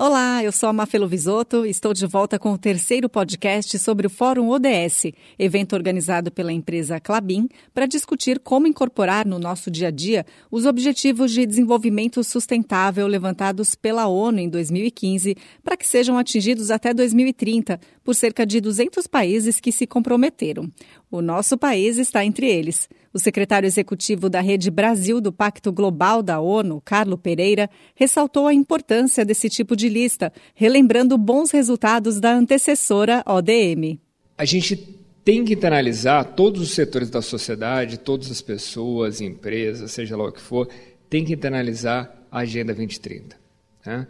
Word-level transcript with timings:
Olá, 0.00 0.44
eu 0.44 0.52
sou 0.52 0.68
a 0.68 0.72
Mafelo 0.72 1.08
Visoto 1.08 1.66
e 1.66 1.70
estou 1.70 1.92
de 1.92 2.06
volta 2.06 2.38
com 2.38 2.52
o 2.52 2.56
terceiro 2.56 3.08
podcast 3.08 3.76
sobre 3.80 4.06
o 4.06 4.10
Fórum 4.10 4.48
ODS, 4.48 5.06
evento 5.36 5.74
organizado 5.74 6.30
pela 6.30 6.52
empresa 6.52 7.00
Clabin 7.00 7.48
para 7.74 7.84
discutir 7.84 8.38
como 8.38 8.68
incorporar 8.68 9.26
no 9.26 9.40
nosso 9.40 9.72
dia 9.72 9.88
a 9.88 9.90
dia 9.90 10.24
os 10.52 10.66
Objetivos 10.66 11.32
de 11.32 11.44
Desenvolvimento 11.44 12.22
Sustentável 12.22 13.08
levantados 13.08 13.74
pela 13.74 14.06
ONU 14.06 14.38
em 14.38 14.48
2015 14.48 15.36
para 15.64 15.76
que 15.76 15.84
sejam 15.84 16.16
atingidos 16.16 16.70
até 16.70 16.94
2030 16.94 17.80
por 18.08 18.14
cerca 18.14 18.46
de 18.46 18.58
200 18.58 19.06
países 19.06 19.60
que 19.60 19.70
se 19.70 19.86
comprometeram. 19.86 20.72
O 21.10 21.20
nosso 21.20 21.58
país 21.58 21.98
está 21.98 22.24
entre 22.24 22.48
eles. 22.48 22.88
O 23.12 23.18
secretário 23.18 23.66
executivo 23.66 24.30
da 24.30 24.40
Rede 24.40 24.70
Brasil 24.70 25.20
do 25.20 25.30
Pacto 25.30 25.70
Global 25.70 26.22
da 26.22 26.40
ONU, 26.40 26.80
Carlo 26.82 27.18
Pereira, 27.18 27.68
ressaltou 27.94 28.46
a 28.46 28.54
importância 28.54 29.26
desse 29.26 29.50
tipo 29.50 29.76
de 29.76 29.90
lista, 29.90 30.32
relembrando 30.54 31.18
bons 31.18 31.50
resultados 31.50 32.18
da 32.18 32.32
antecessora 32.32 33.22
ODM. 33.26 34.00
A 34.38 34.44
gente 34.46 34.74
tem 35.22 35.44
que 35.44 35.66
analisar 35.66 36.24
todos 36.24 36.62
os 36.62 36.70
setores 36.70 37.10
da 37.10 37.20
sociedade, 37.20 37.98
todas 37.98 38.30
as 38.30 38.40
pessoas, 38.40 39.20
empresas, 39.20 39.92
seja 39.92 40.16
lá 40.16 40.28
o 40.28 40.32
que 40.32 40.40
for, 40.40 40.66
tem 41.10 41.26
que 41.26 41.46
analisar 41.46 42.26
a 42.32 42.38
Agenda 42.38 42.72
2030. 42.72 43.36
Né? 43.84 44.06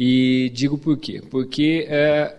E 0.00 0.52
digo 0.54 0.76
por 0.78 0.96
quê? 0.96 1.22
Porque 1.28 1.86
é, 1.88 2.36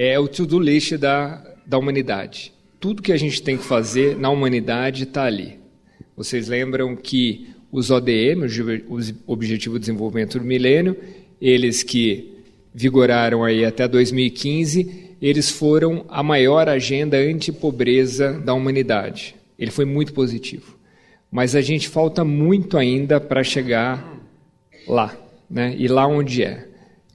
é 0.00 0.18
o 0.18 0.28
to-do 0.28 0.60
list 0.60 0.96
da, 0.96 1.42
da 1.66 1.76
humanidade 1.76 2.52
tudo 2.80 3.02
que 3.02 3.12
a 3.12 3.16
gente 3.16 3.42
tem 3.42 3.56
que 3.56 3.64
fazer 3.64 4.16
na 4.16 4.30
humanidade 4.30 5.04
está 5.04 5.24
ali. 5.24 5.58
Vocês 6.16 6.48
lembram 6.48 6.96
que 6.96 7.48
os 7.70 7.90
ODM, 7.90 8.44
os 8.88 9.14
Objetivos 9.26 9.78
de 9.78 9.86
Desenvolvimento 9.86 10.38
do 10.38 10.44
Milênio, 10.44 10.96
eles 11.40 11.82
que 11.82 12.34
vigoraram 12.74 13.44
aí 13.44 13.64
até 13.64 13.86
2015, 13.86 15.16
eles 15.20 15.50
foram 15.50 16.04
a 16.08 16.22
maior 16.22 16.68
agenda 16.68 17.16
anti-pobreza 17.16 18.32
da 18.32 18.54
humanidade. 18.54 19.34
Ele 19.58 19.70
foi 19.70 19.84
muito 19.84 20.12
positivo. 20.12 20.78
Mas 21.30 21.54
a 21.54 21.60
gente 21.60 21.88
falta 21.88 22.24
muito 22.24 22.78
ainda 22.78 23.20
para 23.20 23.42
chegar 23.42 24.16
lá, 24.86 25.16
né? 25.50 25.74
E 25.76 25.88
lá 25.88 26.06
onde 26.06 26.42
é 26.42 26.68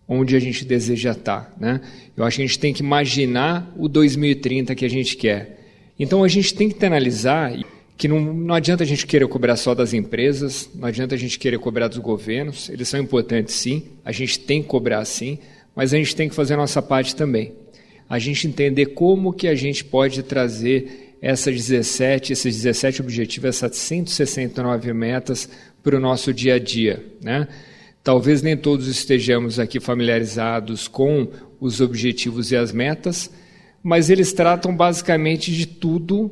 onde 0.07 0.35
a 0.35 0.39
gente 0.39 0.65
deseja 0.65 1.11
estar. 1.11 1.53
Né? 1.59 1.81
Eu 2.15 2.23
acho 2.23 2.37
que 2.37 2.43
a 2.43 2.47
gente 2.47 2.59
tem 2.59 2.73
que 2.73 2.81
imaginar 2.81 3.71
o 3.77 3.87
2030 3.87 4.75
que 4.75 4.85
a 4.85 4.89
gente 4.89 5.15
quer. 5.17 5.59
Então 5.97 6.23
a 6.23 6.27
gente 6.27 6.53
tem 6.53 6.69
que 6.69 6.85
analisar 6.85 7.53
que 7.97 8.07
não, 8.07 8.19
não 8.19 8.55
adianta 8.55 8.83
a 8.83 8.87
gente 8.87 9.05
querer 9.05 9.27
cobrar 9.27 9.55
só 9.55 9.73
das 9.73 9.93
empresas, 9.93 10.69
não 10.75 10.87
adianta 10.87 11.15
a 11.15 11.17
gente 11.17 11.37
querer 11.37 11.59
cobrar 11.59 11.87
dos 11.87 11.99
governos, 11.99 12.69
eles 12.69 12.87
são 12.87 12.99
importantes 12.99 13.55
sim, 13.55 13.83
a 14.03 14.11
gente 14.11 14.39
tem 14.39 14.61
que 14.61 14.67
cobrar 14.67 15.05
sim, 15.05 15.37
mas 15.75 15.93
a 15.93 15.97
gente 15.97 16.15
tem 16.15 16.27
que 16.27 16.35
fazer 16.35 16.55
a 16.55 16.57
nossa 16.57 16.81
parte 16.81 17.15
também. 17.15 17.53
A 18.09 18.19
gente 18.19 18.47
entender 18.47 18.87
como 18.87 19.33
que 19.33 19.47
a 19.47 19.55
gente 19.55 19.85
pode 19.85 20.21
trazer 20.23 21.15
essas 21.21 21.55
17, 21.55 22.33
esses 22.33 22.55
17 22.57 23.01
objetivos, 23.01 23.49
essas 23.49 23.77
169 23.77 24.91
metas 24.93 25.49
para 25.81 25.95
o 25.95 25.99
nosso 25.99 26.33
dia 26.33 26.55
a 26.55 26.59
dia. 26.59 27.03
Né? 27.21 27.47
Talvez 28.03 28.41
nem 28.41 28.57
todos 28.57 28.87
estejamos 28.87 29.59
aqui 29.59 29.79
familiarizados 29.79 30.89
com 30.89 31.29
os 31.57 31.79
objetivos 31.79 32.51
e 32.51 32.57
as 32.57 32.73
metas, 32.73 33.31
mas 33.81 34.09
eles 34.09 34.33
tratam 34.33 34.75
basicamente 34.75 35.53
de 35.53 35.65
tudo 35.65 36.29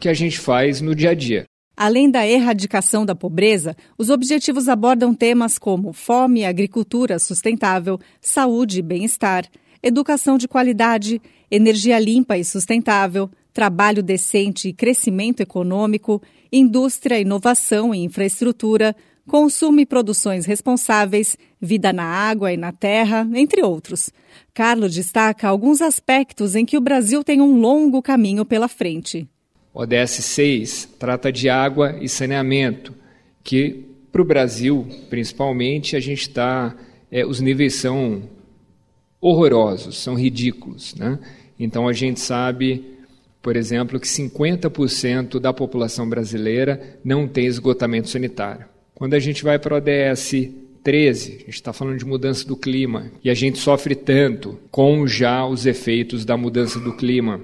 que 0.00 0.08
a 0.08 0.14
gente 0.14 0.38
faz 0.38 0.80
no 0.80 0.94
dia 0.94 1.10
a 1.10 1.14
dia. 1.14 1.44
Além 1.76 2.10
da 2.10 2.26
erradicação 2.26 3.04
da 3.04 3.14
pobreza, 3.14 3.76
os 3.98 4.08
objetivos 4.08 4.66
abordam 4.66 5.14
temas 5.14 5.58
como 5.58 5.92
fome, 5.92 6.44
agricultura 6.44 7.18
sustentável, 7.18 7.98
saúde 8.18 8.78
e 8.78 8.82
bem-estar, 8.82 9.46
educação 9.82 10.38
de 10.38 10.48
qualidade, 10.48 11.20
energia 11.50 11.98
limpa 11.98 12.38
e 12.38 12.44
sustentável, 12.44 13.30
trabalho 13.52 14.02
decente 14.02 14.68
e 14.68 14.72
crescimento 14.72 15.40
econômico, 15.40 16.22
indústria, 16.52 17.20
inovação 17.20 17.94
e 17.94 17.98
infraestrutura, 17.98 18.96
consumo 19.26 19.80
e 19.80 19.86
produções 19.86 20.46
responsáveis, 20.46 21.36
vida 21.60 21.92
na 21.92 22.04
água 22.04 22.52
e 22.52 22.56
na 22.56 22.72
terra, 22.72 23.28
entre 23.34 23.62
outros. 23.62 24.10
Carlos 24.52 24.94
destaca 24.94 25.48
alguns 25.48 25.80
aspectos 25.80 26.54
em 26.54 26.64
que 26.64 26.76
o 26.76 26.80
Brasil 26.80 27.22
tem 27.22 27.40
um 27.40 27.60
longo 27.60 28.02
caminho 28.02 28.44
pela 28.44 28.68
frente. 28.68 29.28
O 29.72 29.80
ODS 29.80 30.10
6 30.10 30.88
trata 30.98 31.30
de 31.30 31.48
água 31.48 31.96
e 32.00 32.08
saneamento, 32.08 32.94
que 33.44 33.84
para 34.10 34.22
o 34.22 34.24
Brasil, 34.24 34.86
principalmente, 35.08 35.96
a 35.96 36.00
gente 36.00 36.22
está. 36.22 36.74
É, 37.10 37.24
os 37.24 37.40
níveis 37.40 37.74
são 37.74 38.22
horrorosos, 39.20 39.98
são 39.98 40.14
ridículos. 40.14 40.94
Né? 40.94 41.18
Então 41.58 41.86
a 41.86 41.92
gente 41.92 42.20
sabe, 42.20 42.98
por 43.42 43.56
exemplo, 43.56 44.00
que 44.00 44.06
50% 44.06 45.38
da 45.38 45.52
população 45.52 46.08
brasileira 46.08 46.98
não 47.04 47.28
tem 47.28 47.46
esgotamento 47.46 48.08
sanitário. 48.08 48.66
Quando 49.00 49.14
a 49.14 49.18
gente 49.18 49.42
vai 49.42 49.58
para 49.58 49.72
o 49.72 49.78
ODS 49.78 50.50
13, 50.84 51.32
a 51.32 51.38
gente 51.38 51.48
está 51.54 51.72
falando 51.72 51.96
de 51.96 52.04
mudança 52.04 52.46
do 52.46 52.54
clima, 52.54 53.10
e 53.24 53.30
a 53.30 53.34
gente 53.34 53.58
sofre 53.58 53.94
tanto 53.94 54.58
com 54.70 55.06
já 55.06 55.46
os 55.46 55.64
efeitos 55.64 56.22
da 56.26 56.36
mudança 56.36 56.78
do 56.78 56.92
clima. 56.92 57.40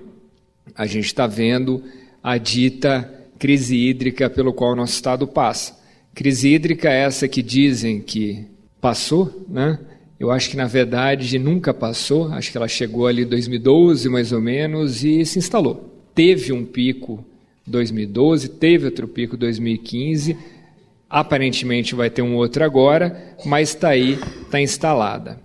A 0.75 0.85
gente 0.85 1.07
está 1.07 1.27
vendo 1.27 1.83
a 2.23 2.37
dita 2.37 3.11
crise 3.39 3.75
hídrica 3.75 4.29
pelo 4.29 4.53
qual 4.53 4.73
o 4.73 4.77
nosso 4.77 4.93
estado 4.93 5.27
passa. 5.27 5.81
Crise 6.15 6.53
hídrica 6.53 6.91
é 6.91 7.05
essa 7.05 7.27
que 7.27 7.41
dizem 7.41 8.03
que 8.03 8.45
passou, 8.79 9.47
né? 9.49 9.79
Eu 10.21 10.31
acho 10.31 10.51
que 10.51 10.59
na 10.59 10.67
verdade 10.67 11.39
nunca 11.39 11.73
passou, 11.73 12.31
acho 12.33 12.53
que 12.53 12.59
ela 12.59 12.69
chegou 12.69 13.07
ali 13.07 13.23
em 13.23 13.29
2012 13.29 14.11
mais 14.11 14.31
ou 14.31 14.43
menos 14.43 15.03
e 15.03 15.25
se 15.25 15.39
instalou. 15.39 16.05
Teve 16.15 16.53
um 16.53 16.67
pico 16.67 17.25
2012, 17.67 18.51
teve 18.51 18.85
outro 18.85 19.09
pico 19.09 19.39
2015, 19.39 20.37
Aparentemente 21.09 21.95
vai 21.95 22.11
ter 22.11 22.23
um 22.23 22.35
outro 22.35 22.65
agora, 22.65 23.37
mas 23.45 23.71
está 23.71 23.91
aí, 23.91 24.19
está 24.43 24.61
instalada. 24.61 25.41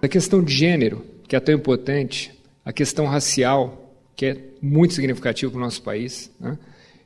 A 0.00 0.08
questão 0.08 0.42
de 0.42 0.54
gênero, 0.54 1.04
que 1.26 1.34
é 1.34 1.40
tão 1.40 1.54
importante, 1.54 2.32
a 2.64 2.72
questão 2.72 3.06
racial, 3.06 3.94
que 4.14 4.26
é 4.26 4.36
muito 4.62 4.94
significativa 4.94 5.50
para 5.50 5.58
o 5.58 5.62
nosso 5.62 5.82
país. 5.82 6.30
Né? 6.38 6.56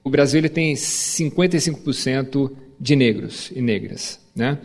O 0.03 0.11
Brasil 0.11 0.39
ele 0.39 0.49
tem 0.49 0.75
55% 0.75 2.51
de 2.79 2.97
negros 2.97 3.51
e 3.55 3.63
negras. 3.63 4.21
Né? 4.37 4.59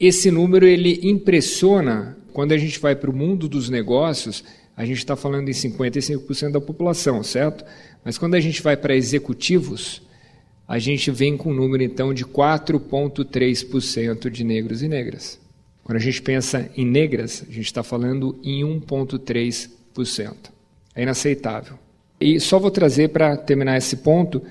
Esse 0.00 0.30
número 0.30 0.66
ele 0.66 1.00
impressiona 1.02 2.16
quando 2.32 2.52
a 2.52 2.56
gente 2.56 2.78
vai 2.78 2.94
para 2.96 3.10
o 3.10 3.16
mundo 3.16 3.48
dos 3.48 3.68
negócios. 3.68 4.44
A 4.76 4.84
gente 4.84 4.98
está 4.98 5.16
falando 5.16 5.48
em 5.48 5.52
55% 5.52 6.52
da 6.52 6.60
população, 6.60 7.22
certo? 7.22 7.64
Mas 8.04 8.16
quando 8.16 8.36
a 8.36 8.40
gente 8.40 8.62
vai 8.62 8.76
para 8.76 8.94
executivos, 8.94 10.00
a 10.68 10.78
gente 10.78 11.10
vem 11.10 11.34
com 11.34 11.50
um 11.50 11.54
número 11.54 11.82
então 11.82 12.12
de 12.12 12.26
4,3% 12.26 14.28
de 14.28 14.44
negros 14.44 14.82
e 14.82 14.88
negras. 14.88 15.40
Quando 15.82 15.96
a 15.96 16.00
gente 16.00 16.20
pensa 16.20 16.70
em 16.76 16.84
negras, 16.84 17.42
a 17.48 17.50
gente 17.50 17.64
está 17.64 17.82
falando 17.82 18.38
em 18.44 18.62
1,3%. 18.62 20.34
É 20.94 21.02
inaceitável. 21.02 21.78
E 22.20 22.38
só 22.38 22.58
vou 22.58 22.70
trazer 22.70 23.08
para 23.08 23.34
terminar 23.38 23.78
esse 23.78 23.96
ponto, 23.96 24.42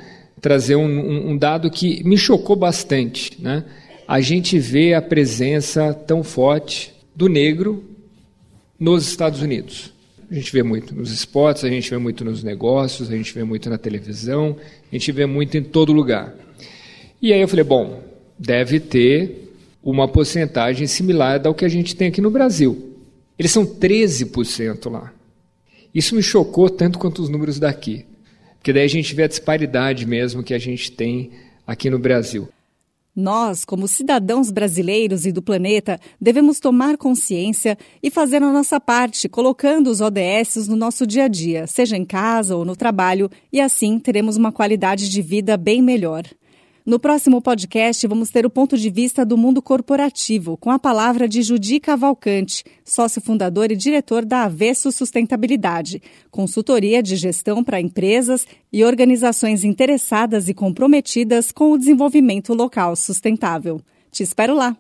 trazer 0.42 0.76
um, 0.76 0.88
um, 0.88 1.30
um, 1.32 1.38
dado 1.38 1.70
que 1.70 2.04
me 2.04 2.18
chocou 2.18 2.56
bastante. 2.56 3.40
Né? 3.40 3.64
A 4.08 4.20
gente 4.20 4.58
vê 4.58 4.96
a 4.96 5.02
presença 5.02 5.94
tão 5.94 6.24
forte 6.24 6.96
do 7.16 7.30
negro 7.30 7.84
nos 8.80 9.08
Estados 9.08 9.44
Unidos. 9.44 9.94
A 10.30 10.36
gente 10.36 10.52
vê 10.52 10.62
muito 10.62 10.94
nos 10.94 11.12
esportes, 11.12 11.64
a 11.64 11.70
gente 11.70 11.90
vê 11.90 11.98
muito 11.98 12.26
nos 12.26 12.44
negócios, 12.44 13.10
a 13.10 13.16
gente 13.16 13.34
vê 13.34 13.44
muito 13.44 13.70
na 13.70 13.78
televisão, 13.78 14.58
a 14.92 14.96
gente 14.96 15.12
vê 15.12 15.26
muito 15.26 15.58
em 15.58 15.64
todo 15.64 15.94
lugar. 15.94 16.36
E 17.22 17.32
aí 17.32 17.40
eu 17.40 17.48
falei, 17.48 17.64
bom, 17.64 18.04
deve 18.38 18.80
ter 18.80 19.54
uma 19.82 20.08
porcentagem 20.08 20.86
similar 20.86 21.46
ao 21.48 21.56
que 21.56 21.64
a 21.64 21.70
gente 21.70 21.96
tem 21.96 22.10
aqui 22.10 22.20
no 22.20 22.30
Brasil. 22.30 22.96
Eles 23.40 23.52
são 23.52 23.66
13% 23.66 24.92
lá. 24.92 25.14
Isso 25.94 26.14
me 26.14 26.22
chocou 26.22 26.70
tanto 26.70 27.00
quanto 27.00 27.22
os 27.22 27.30
números 27.30 27.58
daqui. 27.58 28.06
Porque 28.58 28.74
daí 28.74 28.84
a 28.84 28.90
gente 28.90 29.16
vê 29.16 29.24
a 29.24 29.28
disparidade 29.28 30.06
mesmo 30.06 30.44
que 30.44 30.54
a 30.54 30.60
gente 30.60 30.92
tem 30.92 31.32
aqui 31.66 31.90
no 31.90 31.98
Brasil. 31.98 32.50
Nós, 33.20 33.66
como 33.66 33.88
cidadãos 33.88 34.52
brasileiros 34.52 35.26
e 35.26 35.32
do 35.32 35.42
planeta, 35.42 36.00
devemos 36.22 36.60
tomar 36.60 36.98
consciência 36.98 37.76
e 38.04 38.12
fazer 38.12 38.44
a 38.44 38.54
nossa 38.54 38.80
parte, 38.80 39.28
colocando 39.28 39.90
os 39.90 40.02
ODS 40.02 40.68
no 40.68 40.76
nosso 40.76 41.08
dia 41.08 41.24
a 41.24 41.28
dia, 41.28 41.66
seja 41.66 41.98
em 41.98 42.06
casa 42.06 42.56
ou 42.56 42.64
no 42.64 42.76
trabalho, 42.76 43.28
e 43.52 43.60
assim 43.60 43.98
teremos 43.98 44.38
uma 44.38 44.52
qualidade 44.52 45.10
de 45.10 45.20
vida 45.24 45.58
bem 45.58 45.82
melhor. 45.82 46.26
No 46.88 46.98
próximo 46.98 47.42
podcast, 47.42 48.08
vamos 48.08 48.30
ter 48.30 48.46
o 48.46 48.50
ponto 48.50 48.78
de 48.78 48.90
vista 48.90 49.26
do 49.26 49.38
mundo 49.38 49.62
corporativo, 49.62 50.56
com 50.56 50.72
a 50.72 50.80
palavra 50.80 51.28
de 51.28 51.42
Judi 51.42 51.82
Cavalcante, 51.82 52.64
sócio 52.86 53.22
fundador 53.22 53.70
e 53.74 53.76
diretor 53.76 54.24
da 54.24 54.44
Avesso 54.44 54.90
Sustentabilidade, 54.90 56.02
consultoria 56.32 57.04
de 57.04 57.18
gestão 57.18 57.62
para 57.62 57.82
empresas 57.82 58.48
e 58.72 58.86
organizações 58.86 59.66
interessadas 59.66 60.48
e 60.48 60.54
comprometidas 60.54 61.52
com 61.52 61.74
o 61.74 61.78
desenvolvimento 61.78 62.54
local 62.54 62.96
sustentável. 62.96 63.82
Te 64.10 64.24
espero 64.24 64.56
lá! 64.56 64.78